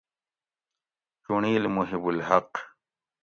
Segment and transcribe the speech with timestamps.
[1.23, 2.51] چُنڑیل: محب الحق